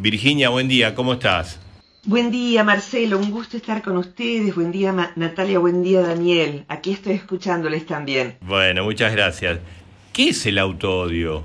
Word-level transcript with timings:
Virginia, 0.00 0.48
buen 0.50 0.68
día, 0.68 0.94
¿cómo 0.94 1.14
estás? 1.14 1.58
Buen 2.04 2.30
día, 2.30 2.62
Marcelo, 2.62 3.18
un 3.18 3.32
gusto 3.32 3.56
estar 3.56 3.82
con 3.82 3.96
ustedes. 3.96 4.54
Buen 4.54 4.70
día, 4.70 5.12
Natalia, 5.16 5.58
buen 5.58 5.82
día, 5.82 6.02
Daniel. 6.02 6.64
Aquí 6.68 6.92
estoy 6.92 7.14
escuchándoles 7.14 7.84
también. 7.84 8.38
Bueno, 8.42 8.84
muchas 8.84 9.12
gracias. 9.12 9.58
¿Qué 10.12 10.28
es 10.28 10.46
el 10.46 10.58
autoodio? 10.58 11.42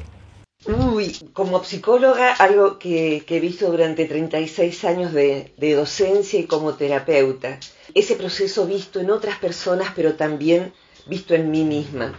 Uy, 0.68 1.18
como 1.34 1.64
psicóloga, 1.64 2.32
algo 2.34 2.78
que, 2.78 3.26
he 3.28 3.40
visto 3.40 3.72
durante 3.72 4.06
36 4.06 4.86
años 4.86 5.14
de, 5.14 5.52
de 5.58 5.74
docencia 5.74 6.40
y 6.40 6.46
como 6.46 6.76
terapeuta. 6.76 7.60
Ese 7.96 8.16
proceso 8.16 8.68
visto 8.68 9.00
en 9.00 9.10
otras 9.10 9.40
personas, 9.40 9.94
pero 9.96 10.14
también 10.14 10.74
visto 11.08 11.34
en 11.34 11.50
mí 11.50 11.64
misma. 11.64 12.14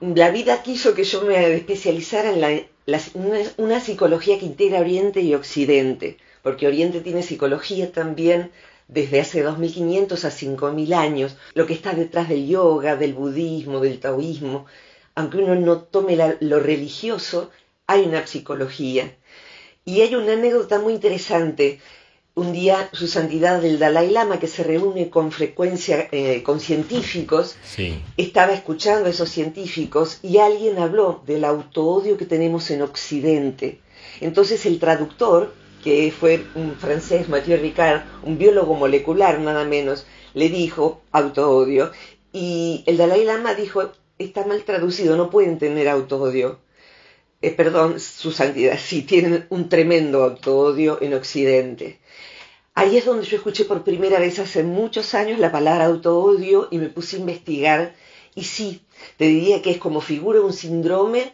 La 0.00 0.30
vida 0.30 0.62
quiso 0.62 0.94
que 0.94 1.02
yo 1.02 1.22
me 1.22 1.54
especializara 1.54 2.30
en 2.30 2.40
la 2.40 2.62
una, 3.58 3.80
psicología 3.80 4.38
que 4.38 4.46
integra 4.46 4.80
Oriente 4.80 5.20
y 5.20 5.34
Occidente, 5.34 6.18
porque 6.42 6.66
Oriente 6.66 7.00
tiene 7.00 7.22
psicología 7.22 7.92
también 7.92 8.50
desde 8.88 9.20
hace 9.20 9.42
2500 9.42 10.24
a 10.24 10.30
5000 10.30 10.94
años, 10.94 11.36
lo 11.54 11.66
que 11.66 11.74
está 11.74 11.92
detrás 11.94 12.28
del 12.28 12.46
yoga, 12.46 12.96
del 12.96 13.14
budismo, 13.14 13.80
del 13.80 14.00
taoísmo, 14.00 14.66
aunque 15.14 15.38
uno 15.38 15.54
no 15.54 15.82
tome 15.82 16.16
lo 16.40 16.60
religioso, 16.60 17.50
hay 17.86 18.02
una 18.04 18.26
psicología. 18.26 19.14
Y 19.84 20.00
hay 20.00 20.14
una 20.14 20.34
anécdota 20.34 20.78
muy 20.78 20.94
interesante 20.94 21.80
un 22.34 22.52
día 22.52 22.88
su 22.92 23.08
santidad 23.08 23.62
el 23.64 23.78
Dalai 23.78 24.10
Lama, 24.10 24.40
que 24.40 24.46
se 24.46 24.64
reúne 24.64 25.10
con 25.10 25.32
frecuencia 25.32 26.08
eh, 26.12 26.42
con 26.42 26.60
científicos, 26.60 27.56
estaba 28.16 28.52
escuchando 28.52 29.06
a 29.06 29.10
esos 29.10 29.28
científicos 29.28 30.18
y 30.22 30.38
alguien 30.38 30.78
habló 30.78 31.22
del 31.26 31.44
autoodio 31.44 32.16
que 32.16 32.24
tenemos 32.24 32.70
en 32.70 32.82
Occidente. 32.82 33.80
Entonces 34.20 34.64
el 34.64 34.78
traductor, 34.78 35.52
que 35.84 36.12
fue 36.18 36.44
un 36.54 36.74
francés, 36.76 37.28
Mathieu 37.28 37.58
Ricard, 37.58 38.02
un 38.22 38.38
biólogo 38.38 38.74
molecular 38.74 39.38
nada 39.38 39.64
menos, 39.64 40.06
le 40.32 40.48
dijo 40.48 41.02
autoodio 41.12 41.92
y 42.32 42.82
el 42.86 42.96
Dalai 42.96 43.24
Lama 43.24 43.54
dijo, 43.54 43.92
está 44.18 44.46
mal 44.46 44.62
traducido, 44.64 45.16
no 45.16 45.28
pueden 45.28 45.58
tener 45.58 45.88
autoodio. 45.88 46.60
Eh, 47.42 47.50
perdón, 47.50 47.98
su 47.98 48.30
santidad, 48.30 48.78
sí, 48.78 49.02
tienen 49.02 49.46
un 49.50 49.68
tremendo 49.68 50.22
autoodio 50.22 50.98
en 51.02 51.12
Occidente. 51.14 51.98
Ahí 52.74 52.96
es 52.96 53.04
donde 53.04 53.26
yo 53.26 53.36
escuché 53.36 53.64
por 53.64 53.84
primera 53.84 54.18
vez 54.18 54.38
hace 54.38 54.62
muchos 54.62 55.14
años 55.14 55.38
la 55.38 55.52
palabra 55.52 55.86
autoodio 55.86 56.68
y 56.70 56.78
me 56.78 56.88
puse 56.88 57.16
a 57.16 57.20
investigar. 57.20 57.94
Y 58.34 58.44
sí, 58.44 58.80
te 59.18 59.26
diría 59.26 59.60
que 59.60 59.70
es 59.70 59.78
como 59.78 60.00
figura 60.00 60.40
un 60.40 60.52
síndrome, 60.52 61.32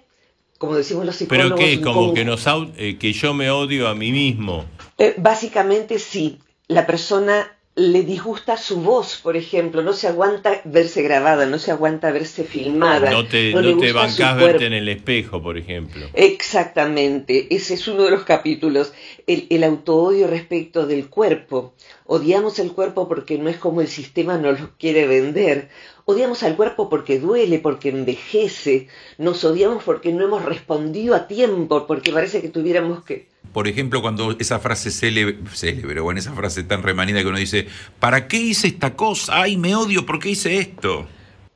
como 0.58 0.74
decimos 0.74 1.06
los 1.06 1.16
psicólogos. 1.16 1.58
¿Pero 1.58 1.70
qué? 1.70 1.80
Como 1.80 2.12
que, 2.12 2.24
nos, 2.24 2.44
eh, 2.76 2.98
que 2.98 3.12
yo 3.12 3.34
me 3.34 3.50
odio 3.50 3.86
a 3.86 3.94
mí 3.94 4.10
mismo. 4.10 4.64
Eh, 4.98 5.14
básicamente 5.16 5.98
sí. 5.98 6.38
La 6.66 6.86
persona 6.86 7.57
le 7.78 8.02
disgusta 8.02 8.56
su 8.56 8.80
voz, 8.80 9.20
por 9.22 9.36
ejemplo, 9.36 9.82
no 9.82 9.92
se 9.92 10.08
aguanta 10.08 10.60
verse 10.64 11.02
grabada, 11.02 11.46
no 11.46 11.58
se 11.58 11.70
aguanta 11.70 12.10
verse 12.10 12.42
filmada. 12.44 13.10
No 13.10 13.26
te, 13.26 13.52
no 13.52 13.78
te 13.78 13.92
bancás 13.92 14.36
verte 14.36 14.66
en 14.66 14.72
el 14.72 14.88
espejo, 14.88 15.40
por 15.42 15.56
ejemplo. 15.56 16.06
Exactamente, 16.12 17.46
ese 17.54 17.74
es 17.74 17.86
uno 17.86 18.04
de 18.04 18.10
los 18.10 18.24
capítulos, 18.24 18.92
el, 19.26 19.46
el 19.50 19.62
autoodio 19.62 20.26
respecto 20.26 20.86
del 20.86 21.08
cuerpo. 21.08 21.74
Odiamos 22.06 22.58
el 22.58 22.72
cuerpo 22.72 23.08
porque 23.08 23.38
no 23.38 23.48
es 23.48 23.58
como 23.58 23.80
el 23.80 23.88
sistema 23.88 24.38
nos 24.38 24.60
lo 24.60 24.70
quiere 24.76 25.06
vender. 25.06 25.68
Odiamos 26.10 26.42
al 26.42 26.56
cuerpo 26.56 26.88
porque 26.88 27.20
duele, 27.20 27.58
porque 27.58 27.90
envejece. 27.90 28.88
Nos 29.18 29.44
odiamos 29.44 29.84
porque 29.84 30.10
no 30.10 30.24
hemos 30.24 30.42
respondido 30.42 31.14
a 31.14 31.28
tiempo, 31.28 31.86
porque 31.86 32.12
parece 32.12 32.40
que 32.40 32.48
tuviéramos 32.48 33.04
que 33.04 33.28
por 33.52 33.68
ejemplo, 33.68 34.00
cuando 34.00 34.34
esa 34.38 34.58
frase 34.58 34.90
célebre, 34.90 35.38
célebre, 35.52 36.00
o 36.00 36.10
en 36.10 36.18
esa 36.18 36.32
frase 36.32 36.64
tan 36.64 36.82
remanida 36.82 37.20
que 37.20 37.28
uno 37.28 37.38
dice, 37.38 37.66
¿para 38.00 38.26
qué 38.26 38.38
hice 38.38 38.68
esta 38.68 38.94
cosa? 38.94 39.42
¡Ay, 39.42 39.58
me 39.58 39.74
odio! 39.74 40.06
¿Por 40.06 40.18
qué 40.18 40.30
hice 40.30 40.58
esto? 40.58 41.06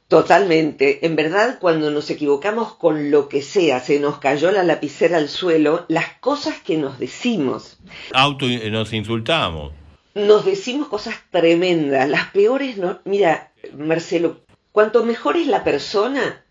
Totalmente. 0.08 1.06
En 1.06 1.16
verdad, 1.16 1.58
cuando 1.58 1.90
nos 1.90 2.10
equivocamos 2.10 2.74
con 2.74 3.10
lo 3.10 3.30
que 3.30 3.40
sea, 3.40 3.80
se 3.80 4.00
nos 4.00 4.18
cayó 4.18 4.50
la 4.50 4.64
lapicera 4.64 5.16
al 5.16 5.30
suelo, 5.30 5.86
las 5.88 6.14
cosas 6.20 6.60
que 6.60 6.76
nos 6.76 6.98
decimos. 6.98 7.78
Auto 8.12 8.46
nos 8.46 8.92
insultamos. 8.92 9.72
Nos 10.14 10.44
decimos 10.44 10.88
cosas 10.88 11.14
tremendas, 11.30 12.06
las 12.08 12.30
peores 12.32 12.76
no. 12.76 13.00
Mira, 13.06 13.52
Marcelo, 13.76 14.40
cuanto 14.72 15.04
mejor 15.04 15.36
es 15.36 15.46
la 15.46 15.64
persona, 15.64 16.42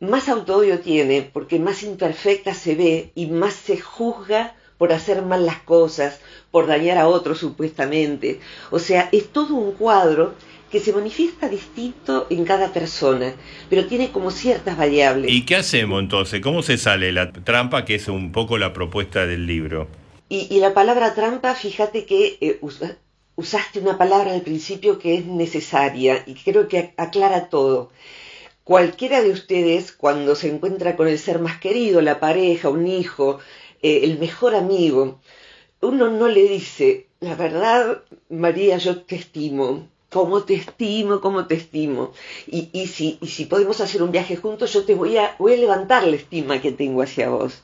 más 0.00 0.28
autoodio 0.28 0.80
tiene, 0.80 1.22
porque 1.22 1.58
más 1.58 1.82
imperfecta 1.82 2.54
se 2.54 2.74
ve 2.74 3.12
y 3.14 3.26
más 3.26 3.54
se 3.54 3.78
juzga 3.78 4.56
por 4.78 4.92
hacer 4.92 5.22
mal 5.22 5.46
las 5.46 5.58
cosas, 5.58 6.20
por 6.50 6.66
dañar 6.66 6.98
a 6.98 7.06
otros 7.06 7.38
supuestamente. 7.38 8.40
O 8.70 8.80
sea, 8.80 9.08
es 9.12 9.28
todo 9.28 9.54
un 9.54 9.72
cuadro 9.72 10.34
que 10.72 10.80
se 10.80 10.92
manifiesta 10.92 11.48
distinto 11.48 12.26
en 12.30 12.44
cada 12.44 12.72
persona, 12.72 13.34
pero 13.70 13.86
tiene 13.86 14.10
como 14.10 14.30
ciertas 14.30 14.76
variables. 14.76 15.30
¿Y 15.30 15.44
qué 15.44 15.56
hacemos 15.56 16.00
entonces? 16.00 16.40
¿Cómo 16.40 16.62
se 16.62 16.78
sale 16.78 17.12
la 17.12 17.30
trampa, 17.30 17.84
que 17.84 17.94
es 17.94 18.08
un 18.08 18.32
poco 18.32 18.58
la 18.58 18.72
propuesta 18.72 19.26
del 19.26 19.46
libro? 19.46 19.86
Y, 20.28 20.58
la 20.60 20.72
palabra 20.72 21.14
trampa, 21.14 21.54
fíjate 21.54 22.06
que 22.06 22.38
eh, 22.40 22.58
usaste 23.36 23.80
una 23.80 23.98
palabra 23.98 24.32
al 24.32 24.42
principio 24.42 24.98
que 24.98 25.16
es 25.16 25.26
necesaria 25.26 26.22
y 26.26 26.34
creo 26.34 26.68
que 26.68 26.94
aclara 26.96 27.48
todo. 27.48 27.90
Cualquiera 28.64 29.22
de 29.22 29.30
ustedes, 29.30 29.92
cuando 29.92 30.36
se 30.36 30.48
encuentra 30.48 30.96
con 30.96 31.08
el 31.08 31.18
ser 31.18 31.40
más 31.40 31.58
querido, 31.58 32.00
la 32.00 32.20
pareja, 32.20 32.68
un 32.68 32.86
hijo, 32.86 33.40
eh, 33.82 34.00
el 34.04 34.18
mejor 34.18 34.54
amigo, 34.54 35.20
uno 35.80 36.10
no 36.10 36.28
le 36.28 36.48
dice, 36.48 37.08
la 37.20 37.34
verdad, 37.34 38.02
María, 38.28 38.78
yo 38.78 39.02
te 39.02 39.16
estimo, 39.16 39.88
cómo 40.10 40.44
te 40.44 40.54
estimo, 40.54 41.20
cómo 41.20 41.46
te 41.46 41.56
estimo. 41.56 42.12
Y, 42.46 42.68
y, 42.72 42.86
si, 42.86 43.18
y 43.20 43.26
si 43.28 43.46
podemos 43.46 43.80
hacer 43.80 44.02
un 44.02 44.12
viaje 44.12 44.36
juntos, 44.36 44.72
yo 44.72 44.84
te 44.84 44.94
voy 44.94 45.16
a, 45.16 45.34
voy 45.38 45.54
a 45.54 45.56
levantar 45.56 46.06
la 46.06 46.16
estima 46.16 46.60
que 46.60 46.70
tengo 46.70 47.02
hacia 47.02 47.30
vos. 47.30 47.62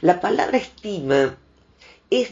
La 0.00 0.20
palabra 0.20 0.58
estima 0.58 1.36
es, 2.10 2.30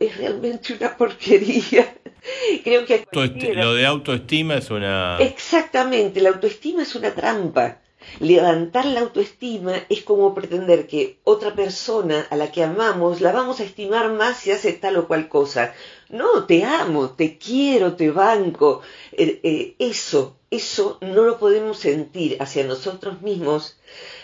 es 0.00 0.16
realmente 0.16 0.74
una 0.74 0.96
porquería. 0.96 1.96
Creo 2.64 2.86
que 2.86 3.06
lo 3.54 3.74
de 3.74 3.86
autoestima 3.86 4.56
es 4.56 4.70
una... 4.70 5.18
Exactamente, 5.18 6.20
la 6.20 6.30
autoestima 6.30 6.82
es 6.82 6.94
una 6.94 7.14
trampa. 7.14 7.78
Levantar 8.18 8.84
la 8.86 9.00
autoestima 9.00 9.74
es 9.88 10.02
como 10.02 10.34
pretender 10.34 10.86
que 10.86 11.18
otra 11.24 11.54
persona 11.54 12.26
a 12.30 12.36
la 12.36 12.50
que 12.50 12.64
amamos 12.64 13.20
la 13.20 13.32
vamos 13.32 13.60
a 13.60 13.64
estimar 13.64 14.10
más 14.12 14.38
si 14.38 14.50
hace 14.50 14.72
tal 14.72 14.96
o 14.96 15.06
cual 15.06 15.28
cosa. 15.28 15.72
No, 16.08 16.44
te 16.44 16.64
amo, 16.64 17.10
te 17.10 17.38
quiero, 17.38 17.94
te 17.94 18.10
banco. 18.10 18.82
Eh, 19.12 19.40
eh, 19.42 19.74
eso, 19.78 20.36
eso 20.50 20.98
no 21.00 21.22
lo 21.22 21.38
podemos 21.38 21.78
sentir 21.78 22.36
hacia 22.40 22.64
nosotros 22.64 23.22
mismos, 23.22 23.78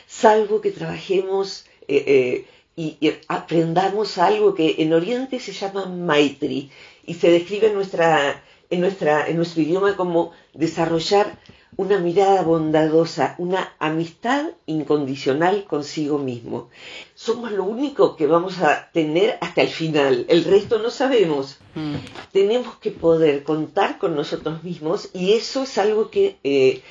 salvo 0.06 0.60
que 0.60 0.72
trabajemos 0.72 1.64
eh, 1.86 2.46
y, 2.78 3.12
aprendamos 3.26 4.18
algo 4.18 4.54
que 4.54 4.76
en 4.78 4.92
Oriente 4.92 5.40
se 5.40 5.52
llama 5.52 5.86
Maitri 5.86 6.70
y 7.04 7.14
se 7.14 7.28
describe 7.28 7.66
en, 7.66 7.74
nuestra, 7.74 8.40
en, 8.70 8.80
nuestra, 8.80 9.26
en 9.26 9.36
nuestro 9.36 9.62
idioma 9.62 9.96
como 9.96 10.30
desarrollar 10.54 11.38
una 11.76 11.98
mirada 11.98 12.42
bondadosa, 12.42 13.34
una 13.38 13.72
amistad 13.80 14.46
incondicional 14.66 15.64
consigo 15.64 16.18
mismo. 16.18 16.70
Somos 17.16 17.50
lo 17.50 17.64
único 17.64 18.14
que 18.14 18.28
vamos 18.28 18.60
a 18.60 18.90
tener 18.92 19.38
hasta 19.40 19.62
el 19.62 19.68
final, 19.68 20.24
el 20.28 20.44
resto 20.44 20.78
no 20.78 20.90
sabemos. 20.90 21.58
Mm. 21.74 21.96
Tenemos 22.32 22.76
que 22.76 22.92
poder 22.92 23.42
contar 23.42 23.98
con 23.98 24.14
nosotros 24.14 24.62
mismos 24.62 25.10
y 25.12 25.32
eso 25.32 25.64
es 25.64 25.78
algo 25.78 26.10
que, 26.10 26.38
eh, 26.44 26.82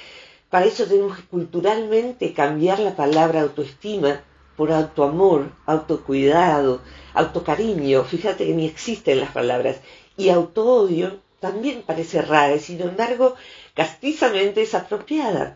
para 0.49 0.65
eso 0.65 0.85
tenemos 0.85 1.17
que 1.17 1.23
culturalmente 1.23 2.33
cambiar 2.33 2.79
la 2.79 2.95
palabra 2.95 3.41
autoestima 3.41 4.21
por 4.57 4.73
autoamor, 4.73 5.51
autocuidado, 5.65 6.81
autocariño. 7.13 8.03
Fíjate 8.03 8.45
que 8.45 8.53
ni 8.53 8.65
existen 8.65 9.21
las 9.21 9.31
palabras. 9.31 9.77
Y 10.17 10.29
autoodio 10.29 11.19
también 11.39 11.83
parece 11.83 12.21
rara, 12.21 12.55
y 12.55 12.59
sin 12.59 12.81
embargo 12.81 13.35
castizamente 13.75 14.63
es 14.63 14.73
apropiada, 14.73 15.55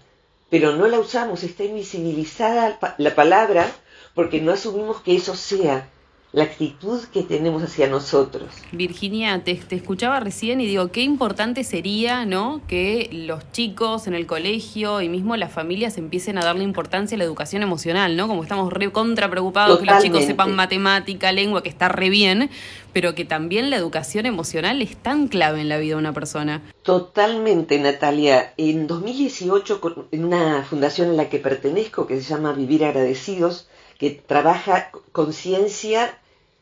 pero 0.52 0.76
no 0.76 0.88
la 0.88 1.00
usamos, 1.00 1.44
está 1.44 1.64
invisibilizada 1.64 2.80
la 2.98 3.16
palabra 3.16 3.66
porque 4.14 4.40
no 4.42 4.52
asumimos 4.52 5.02
que 5.02 5.16
eso 5.16 5.36
sea 5.36 5.90
la 6.34 6.44
actitud 6.44 7.02
que 7.12 7.24
tenemos 7.24 7.62
hacia 7.62 7.88
nosotros. 7.88 8.50
Virginia, 8.72 9.44
te, 9.44 9.60
escuchaba 9.70 10.22
recién 10.22 10.62
y 10.62 10.66
digo, 10.66 10.90
qué 10.90 11.02
importante 11.02 11.66
sería, 11.66 12.26
¿no? 12.26 12.62
Que 12.68 13.10
los 13.12 13.52
chicos 13.52 14.08
en 14.08 14.14
el 14.14 14.28
colegio 14.28 15.02
y 15.02 15.10
mismo 15.10 15.36
las 15.36 15.52
familias 15.52 15.98
empiecen 15.98 16.38
a 16.38 16.46
darle 16.46 16.64
importancia 16.64 17.16
a 17.16 17.18
la 17.18 17.26
educación 17.26 17.64
emocional, 17.64 18.16
¿no? 18.16 18.30
Como 18.30 18.44
estamos 18.44 18.72
re 18.72 18.90
contra 18.92 19.30
preocupados 19.30 19.80
que 19.80 19.86
los 19.86 20.02
chicos 20.02 20.24
sepan 20.24 20.56
matemática, 20.56 21.34
lengua, 21.34 21.64
que 21.64 21.70
está 21.70 21.90
re 21.90 22.10
bien, 22.10 22.50
pero 22.94 23.14
que 23.14 23.26
también 23.26 23.70
la 23.70 23.76
educación 23.76 24.26
emocional 24.26 24.82
es 24.82 24.96
tan 24.96 25.28
clave 25.28 25.60
en 25.60 25.68
la 25.68 25.80
vida 25.80 25.96
de 25.96 26.00
una 26.00 26.14
persona. 26.14 26.62
Totalmente, 26.84 27.78
Natalia. 27.78 28.54
En 28.56 28.88
2018, 28.88 30.08
en 30.12 30.26
una 30.26 30.64
fundación 30.64 31.10
en 31.10 31.18
la 31.18 31.30
que 31.30 31.40
pertenezco, 31.40 32.08
que 32.08 32.22
se 32.22 32.30
llama 32.30 32.54
Vivir 32.54 32.86
Agradecidos, 32.86 33.68
que 33.98 34.10
trabaja 34.10 34.90
conciencia 35.12 36.18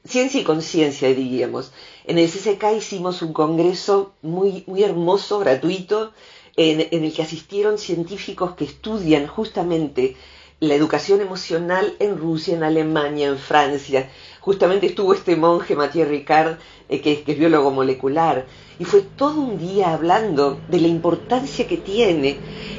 ciencia 0.10 0.42
y 0.42 0.44
conciencia, 0.44 1.08
diríamos. 1.14 1.72
En 2.06 2.18
el 2.18 2.30
CCK 2.30 2.78
hicimos 2.78 3.22
un 3.22 3.34
congreso 3.34 4.14
muy, 4.22 4.64
muy 4.68 4.84
hermoso, 4.84 5.40
gratuito, 5.40 6.12
en, 6.58 6.88
en 6.92 7.04
el 7.04 7.14
que 7.14 7.22
asistieron 7.22 7.78
científicos 7.78 8.56
que 8.56 8.66
estudian 8.66 9.28
justamente 9.28 10.16
la 10.60 10.74
educación 10.74 11.22
emocional 11.22 11.96
en 12.00 12.18
Rusia, 12.18 12.56
en 12.56 12.64
Alemania, 12.64 13.28
en 13.28 13.38
Francia. 13.38 14.10
Justamente 14.42 14.88
estuvo 14.88 15.14
este 15.14 15.36
monje, 15.36 15.76
Mathieu 15.76 16.06
Ricard, 16.06 16.58
eh, 16.90 17.02
que, 17.02 17.24
es 17.26 17.40
biólogo 17.40 17.72
molecular, 17.72 18.46
y 18.78 18.84
fue 18.84 19.02
todo 19.02 19.40
un 19.40 19.58
día 19.58 19.94
hablando 19.94 20.60
de 20.68 20.82
la 20.82 20.88
importancia 20.88 21.68
que 21.68 21.78
tiene 21.78 22.38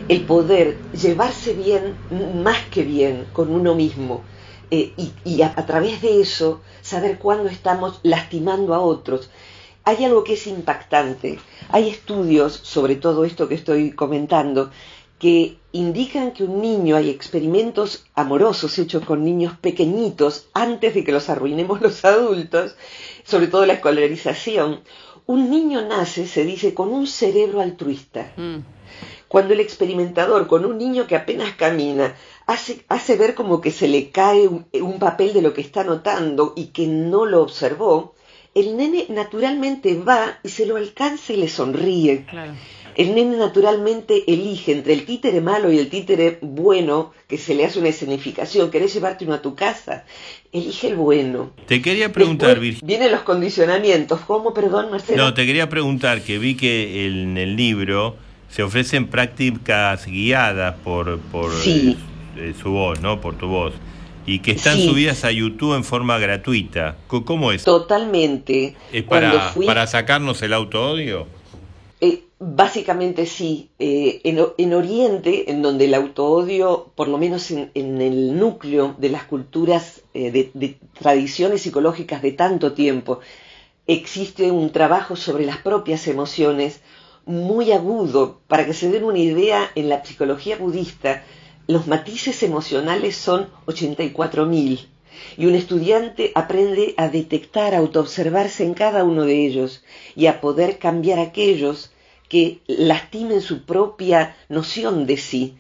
el 0.09 0.23
poder 0.23 0.77
llevarse 0.93 1.55
bien, 1.55 1.97
más 2.43 2.59
que 2.67 2.83
bien, 2.83 3.27
con 3.33 3.51
uno 3.51 3.75
mismo. 3.75 4.23
Eh, 4.71 4.93
y, 5.25 5.43
a, 5.43 5.55
través 5.67 6.01
de 6.01 6.21
eso 6.21 6.61
saber 6.81 7.19
cuándo 7.19 7.49
estamos 7.49 8.01
lastimando 8.03 8.75
a 8.75 8.81
otros. 8.81 9.31
Hay 9.85 10.05
algo 10.05 10.23
que 10.23 10.35
es 10.35 10.47
impactante. 10.47 11.39
Hay 11.71 11.89
estudios 11.89 12.53
sobre 12.63 12.97
todo 12.97 13.25
esto 13.25 13.49
que 13.49 13.55
estoy 13.55 13.93
comentando 13.93 14.71
que 15.19 15.59
indican 15.73 16.33
que 16.33 16.45
un 16.45 16.63
niño, 16.63 16.97
hay 16.97 17.11
experimentos 17.11 18.07
amorosos 18.15 18.79
hechos 18.79 19.05
con 19.05 19.23
niños 19.23 19.53
pequeñitos 19.61 20.49
antes 20.55 20.95
de 20.95 21.05
que 21.05 21.13
los 21.13 21.29
arruinemos 21.29 21.81
los 21.83 22.05
adultos, 22.05 22.75
sobre 23.25 23.49
todo 23.49 23.67
la 23.67 23.75
escolarización. 23.75 24.81
Un 25.27 25.51
niño 25.51 25.87
nace, 25.87 26.27
se 26.27 26.45
dice, 26.45 26.73
con 26.75 26.89
un 26.89 27.07
cerebro 27.07 27.61
altruista. 27.61 28.33
Mm. 28.37 28.61
Cuando 29.31 29.55
el 29.55 29.61
experimentador, 29.61 30.49
con 30.49 30.65
un 30.65 30.77
niño 30.77 31.07
que 31.07 31.15
apenas 31.15 31.53
camina, 31.53 32.17
hace, 32.49 32.81
hace 32.89 33.15
ver 33.15 33.37
como 33.37 33.61
que 33.61 33.71
se 33.71 33.87
le 33.87 34.11
cae 34.11 34.49
un, 34.49 34.99
papel 34.99 35.33
de 35.33 35.41
lo 35.41 35.55
que 35.55 35.61
está 35.61 35.85
notando 35.85 36.53
y 36.57 36.73
que 36.73 36.89
no 36.89 37.27
lo 37.27 37.41
observó, 37.41 38.17
el 38.57 38.77
nene 38.77 39.07
naturalmente 39.09 39.95
va 39.95 40.41
y 40.43 40.49
se 40.49 40.67
lo 40.67 40.75
alcanza 40.75 41.33
y 41.33 41.37
le 41.37 41.49
sonríe. 41.49 42.27
El 42.97 43.15
nene 43.15 43.37
naturalmente 43.37 44.25
elige 44.27 44.73
entre 44.73 44.95
el 44.95 45.05
títere 45.05 45.41
malo 45.41 45.71
y 45.71 45.79
el 45.79 45.91
títere 45.91 46.41
bueno, 46.43 47.13
que 47.29 47.39
se 47.39 47.55
le 47.55 47.65
hace 47.65 47.79
una 47.79 47.91
escenificación, 47.91 48.69
querés 48.73 48.93
llevarte 48.93 49.25
uno 49.25 49.35
a 49.35 49.43
tu 49.43 49.55
casa, 49.55 50.07
elige 50.51 50.89
el 50.89 50.97
bueno. 50.97 51.53
Te 51.67 51.81
quería 51.81 52.11
preguntar, 52.11 52.59
Virginia. 52.59 52.85
Vienen 52.85 53.13
los 53.13 53.21
condicionamientos, 53.21 54.23
¿cómo, 54.23 54.53
perdón, 54.53 54.91
Marcelo? 54.91 55.23
No, 55.23 55.35
te 55.35 55.47
quería 55.47 55.69
preguntar, 55.69 56.21
que 56.21 56.41
vi 56.41 56.57
que 56.57 57.07
en 57.07 57.39
el 57.39 57.55
libro 57.55 58.17
se 58.51 58.63
ofrecen 58.63 59.09
prácticas 59.09 60.07
guiadas 60.07 60.77
por, 60.83 61.19
por 61.19 61.51
eh, 61.67 61.97
eh, 62.37 62.55
su 62.61 62.71
voz, 62.71 63.01
¿no? 63.01 63.21
Por 63.21 63.37
tu 63.37 63.49
voz 63.49 63.75
y 64.27 64.41
que 64.41 64.53
están 64.53 64.79
subidas 64.79 65.25
a 65.25 65.33
YouTube 65.33 65.75
en 65.75 65.83
forma 65.83 66.19
gratuita. 66.19 66.97
¿Cómo 67.09 67.53
es? 67.53 67.65
Totalmente. 67.65 68.77
¿Es 68.93 69.03
para, 69.03 69.53
para 69.67 69.87
sacarnos 69.87 70.43
el 70.43 70.53
auto 70.53 70.91
odio? 70.91 71.27
Eh, 72.01 72.25
básicamente 72.39 73.27
sí. 73.27 73.71
Eh, 73.79 74.21
en, 74.25 74.73
Oriente, 74.75 75.51
en 75.51 75.63
donde 75.63 75.85
el 75.85 75.95
auto-odio, 75.95 76.93
por 76.95 77.09
lo 77.09 77.19
menos 77.19 77.51
en, 77.51 77.71
el 77.75 78.39
núcleo 78.39 78.95
de 78.99 79.11
las 79.11 79.25
culturas, 79.25 80.03
eh, 80.15 80.31
de, 80.31 80.79
tradiciones 80.99 81.63
psicológicas 81.63 82.23
de 82.23 82.33
tanto 82.33 82.73
tiempo, 82.73 83.21
existe 83.87 84.51
un 84.51 84.71
trabajo 84.71 85.17
sobre 85.17 85.45
las 85.45 85.59
propias 85.59 86.07
emociones 86.09 86.81
muy 87.27 87.73
agudo. 87.73 88.41
Para 88.49 88.67
que 88.67 88.75
se 88.75 88.91
den 88.91 89.05
una 89.05 89.19
idea, 89.19 89.71
en 89.75 89.89
la 89.89 90.05
psicología 90.05 90.57
budista, 90.57 91.23
los 91.67 91.87
matices 91.87 92.43
emocionales 92.43 93.17
son 93.17 93.49
84.000 93.67 94.87
y 95.37 95.47
un 95.47 95.55
estudiante 95.55 96.33
aprende 96.35 96.95
a 96.97 97.09
detectar, 97.09 97.75
a 97.75 97.79
autoobservarse 97.79 98.65
en 98.65 98.75
cada 98.75 99.05
uno 99.05 99.25
de 99.25 99.47
ellos 99.47 99.83
y 100.17 100.27
a 100.27 100.41
poder 100.41 100.79
cambiar 100.79 101.19
aquellos 101.19 101.93
que 102.29 102.61
lastimen 102.67 103.41
su 103.41 103.65
propia 103.65 104.37
noción 104.49 105.07
de 105.07 105.17
sí. 105.17 105.57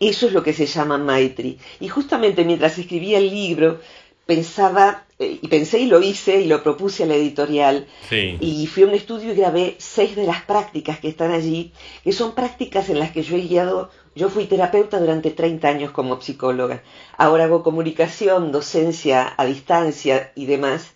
Eso 0.00 0.26
es 0.26 0.32
lo 0.32 0.42
que 0.42 0.52
se 0.52 0.66
llama 0.66 0.98
Maitri. 0.98 1.58
Y 1.80 1.88
justamente 1.88 2.44
mientras 2.44 2.78
escribía 2.78 3.18
el 3.18 3.30
libro, 3.30 3.80
pensaba, 4.26 5.04
eh, 5.18 5.38
y 5.42 5.48
pensé 5.48 5.80
y 5.80 5.86
lo 5.86 6.00
hice 6.00 6.40
y 6.40 6.46
lo 6.46 6.62
propuse 6.62 7.04
a 7.04 7.06
la 7.06 7.14
editorial, 7.14 7.86
y 8.10 8.66
fui 8.66 8.82
a 8.82 8.86
un 8.86 8.94
estudio 8.94 9.32
y 9.32 9.36
grabé 9.36 9.76
seis 9.78 10.16
de 10.16 10.24
las 10.24 10.42
prácticas 10.42 10.98
que 10.98 11.08
están 11.08 11.32
allí, 11.32 11.72
que 12.02 12.12
son 12.12 12.34
prácticas 12.34 12.88
en 12.88 12.98
las 12.98 13.10
que 13.10 13.22
yo 13.22 13.36
he 13.36 13.40
guiado, 13.40 13.90
yo 14.14 14.28
fui 14.30 14.46
terapeuta 14.46 14.98
durante 14.98 15.30
30 15.30 15.68
años 15.68 15.90
como 15.90 16.20
psicóloga, 16.20 16.82
ahora 17.16 17.44
hago 17.44 17.62
comunicación, 17.62 18.52
docencia 18.52 19.34
a 19.36 19.44
distancia 19.44 20.32
y 20.34 20.46
demás, 20.46 20.94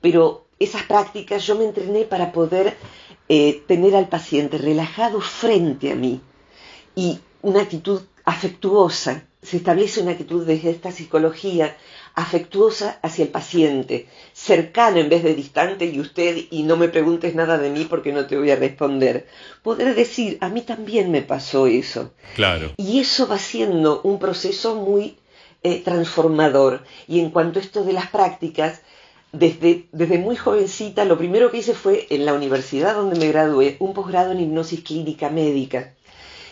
pero 0.00 0.46
esas 0.58 0.82
prácticas 0.84 1.46
yo 1.46 1.56
me 1.56 1.64
entrené 1.64 2.04
para 2.04 2.32
poder 2.32 2.76
eh, 3.28 3.62
tener 3.66 3.96
al 3.96 4.08
paciente 4.08 4.58
relajado 4.58 5.20
frente 5.20 5.90
a 5.90 5.94
mí 5.94 6.20
y 6.94 7.20
una 7.42 7.62
actitud 7.62 8.02
afectuosa. 8.24 9.24
Se 9.50 9.56
establece 9.56 10.00
una 10.00 10.12
actitud 10.12 10.46
desde 10.46 10.70
esta 10.70 10.92
psicología 10.92 11.76
afectuosa 12.14 13.00
hacia 13.02 13.24
el 13.24 13.30
paciente, 13.30 14.06
cercana 14.32 15.00
en 15.00 15.08
vez 15.08 15.24
de 15.24 15.34
distante 15.34 15.86
y 15.86 15.98
usted 15.98 16.36
y 16.52 16.62
no 16.62 16.76
me 16.76 16.88
preguntes 16.88 17.34
nada 17.34 17.58
de 17.58 17.68
mí 17.70 17.84
porque 17.90 18.12
no 18.12 18.26
te 18.26 18.38
voy 18.38 18.52
a 18.52 18.54
responder. 18.54 19.26
Poder 19.64 19.96
decir, 19.96 20.38
a 20.40 20.50
mí 20.50 20.60
también 20.60 21.10
me 21.10 21.22
pasó 21.22 21.66
eso. 21.66 22.12
Claro. 22.36 22.70
Y 22.76 23.00
eso 23.00 23.26
va 23.26 23.38
siendo 23.38 24.00
un 24.02 24.20
proceso 24.20 24.76
muy 24.76 25.16
eh, 25.64 25.82
transformador. 25.84 26.84
Y 27.08 27.18
en 27.18 27.30
cuanto 27.30 27.58
a 27.58 27.62
esto 27.62 27.82
de 27.82 27.94
las 27.94 28.08
prácticas, 28.08 28.82
desde, 29.32 29.88
desde 29.90 30.18
muy 30.18 30.36
jovencita, 30.36 31.04
lo 31.04 31.18
primero 31.18 31.50
que 31.50 31.58
hice 31.58 31.74
fue 31.74 32.06
en 32.10 32.24
la 32.24 32.34
universidad 32.34 32.94
donde 32.94 33.18
me 33.18 33.26
gradué, 33.26 33.78
un 33.80 33.94
posgrado 33.94 34.30
en 34.30 34.38
hipnosis 34.38 34.84
clínica 34.84 35.28
médica. 35.28 35.94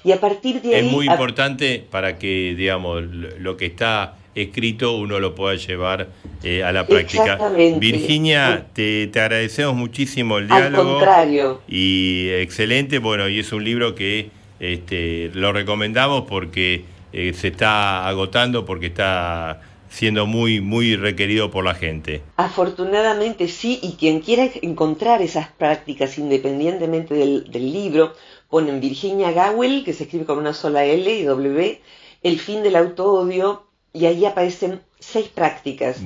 Y 0.05 0.13
a 0.13 0.21
partir 0.21 0.63
de 0.63 0.75
ahí... 0.75 0.87
Es 0.87 0.93
muy 0.93 1.07
importante 1.07 1.85
para 1.91 2.19
que, 2.19 2.55
digamos, 2.57 3.03
lo 3.03 3.57
que 3.57 3.67
está 3.67 4.17
escrito 4.35 4.97
uno 4.97 5.19
lo 5.19 5.35
pueda 5.35 5.57
llevar 5.57 6.09
eh, 6.43 6.63
a 6.63 6.73
la 6.73 6.87
práctica. 6.87 7.39
Virginia, 7.79 8.67
te, 8.73 9.09
te, 9.09 9.21
agradecemos 9.21 9.75
muchísimo 9.75 10.39
el 10.39 10.47
diálogo. 10.47 10.83
Al 10.83 10.97
contrario. 10.99 11.61
Y 11.69 12.29
excelente, 12.31 12.99
bueno, 12.99 13.29
y 13.29 13.41
es 13.41 13.53
un 13.53 13.65
libro 13.65 13.95
que 13.95 14.31
este, 14.61 15.31
lo 15.35 15.53
recomendamos 15.53 16.25
porque 16.29 16.85
eh, 17.13 17.33
se 17.35 17.49
está 17.49 18.07
agotando, 18.07 18.65
porque 18.65 18.87
está 18.87 19.61
siendo 19.89 20.27
muy, 20.27 20.61
muy 20.61 20.97
requerido 20.97 21.51
por 21.51 21.65
la 21.65 21.75
gente. 21.75 22.23
Afortunadamente 22.37 23.49
sí, 23.49 23.79
y 23.83 23.93
quien 23.93 24.21
quiera 24.21 24.49
encontrar 24.61 25.23
esas 25.23 25.49
prácticas 25.49 26.19
independientemente 26.19 27.15
del, 27.15 27.51
del 27.51 27.73
libro, 27.73 28.13
ponen 28.49 28.81
Virginia 28.81 29.33
Gawel, 29.33 29.85
que 29.85 29.93
se 29.93 30.05
escribe 30.05 30.25
con 30.25 30.39
una 30.39 30.55
sola 30.55 30.85
L 30.85 31.13
y 31.15 31.25
W, 31.25 31.81
El 32.23 32.39
fin 32.39 32.63
del 32.63 32.77
auto-odio, 32.77 33.69
y 33.93 34.07
ahí 34.07 34.25
aparecen 34.25 34.83
seis 35.01 35.29
prácticas 35.29 36.01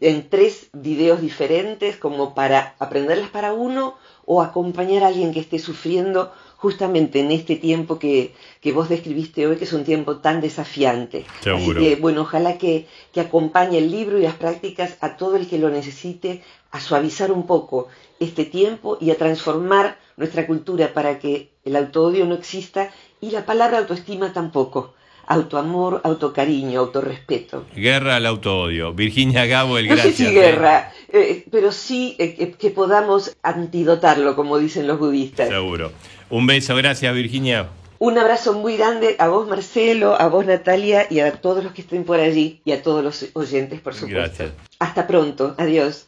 en, 0.00 0.28
tres 0.28 0.68
videos 0.72 1.20
diferentes 1.20 1.96
como 1.96 2.34
para 2.34 2.74
aprenderlas 2.78 3.30
para 3.30 3.52
uno 3.52 3.96
o 4.24 4.42
acompañar 4.42 5.02
a 5.02 5.08
alguien 5.08 5.32
que 5.32 5.40
esté 5.40 5.58
sufriendo 5.58 6.32
justamente 6.56 7.20
en 7.20 7.30
este 7.30 7.56
tiempo 7.56 7.98
que, 7.98 8.34
que 8.60 8.72
vos 8.72 8.88
describiste 8.88 9.46
hoy, 9.46 9.56
que 9.56 9.64
es 9.64 9.72
un 9.72 9.84
tiempo 9.84 10.18
tan 10.18 10.40
desafiante. 10.40 11.24
Seguro. 11.40 11.80
Así 11.80 11.88
que, 11.88 11.96
bueno, 11.96 12.22
ojalá 12.22 12.58
que, 12.58 12.86
que 13.12 13.20
acompañe 13.20 13.78
el 13.78 13.90
libro 13.90 14.18
y 14.18 14.22
las 14.22 14.34
prácticas 14.34 14.96
a 15.00 15.16
todo 15.16 15.36
el 15.36 15.48
que 15.48 15.58
lo 15.58 15.70
necesite, 15.70 16.42
a 16.70 16.80
suavizar 16.80 17.30
un 17.32 17.46
poco 17.46 17.88
este 18.18 18.44
tiempo 18.44 18.98
y 19.00 19.10
a 19.10 19.16
transformar 19.16 19.98
nuestra 20.16 20.46
cultura 20.46 20.92
para 20.92 21.18
que 21.18 21.50
el 21.68 21.76
autoodio 21.76 22.26
no 22.26 22.34
exista 22.34 22.90
y 23.20 23.30
la 23.30 23.46
palabra 23.46 23.78
autoestima 23.78 24.32
tampoco 24.32 24.94
autoamor, 25.28 26.00
autocariño, 26.04 26.80
autorrespeto. 26.80 27.66
Guerra 27.76 28.16
al 28.16 28.26
autoodio. 28.26 28.94
Virginia 28.94 29.44
Gabo, 29.44 29.76
el 29.78 29.86
gracias. 29.86 30.06
No 30.06 30.16
sé 30.16 30.30
si 30.30 30.34
guerra, 30.34 30.92
eh, 31.12 31.44
pero 31.50 31.70
sí 31.70 32.16
eh, 32.18 32.54
que 32.58 32.70
podamos 32.70 33.36
antidotarlo, 33.42 34.34
como 34.34 34.58
dicen 34.58 34.86
los 34.86 34.98
budistas. 34.98 35.48
Seguro. 35.48 35.92
Un 36.30 36.46
beso, 36.46 36.74
gracias 36.76 37.14
Virginia. 37.14 37.68
Un 37.98 38.16
abrazo 38.16 38.54
muy 38.54 38.76
grande 38.76 39.16
a 39.18 39.28
vos 39.28 39.46
Marcelo, 39.48 40.18
a 40.18 40.28
vos 40.28 40.46
Natalia 40.46 41.06
y 41.10 41.20
a 41.20 41.32
todos 41.32 41.64
los 41.64 41.72
que 41.72 41.82
estén 41.82 42.04
por 42.04 42.20
allí 42.20 42.60
y 42.64 42.72
a 42.72 42.82
todos 42.82 43.04
los 43.04 43.26
oyentes, 43.34 43.80
por 43.80 43.94
supuesto. 43.94 44.18
Gracias. 44.18 44.52
Hasta 44.78 45.06
pronto, 45.06 45.54
adiós. 45.58 46.07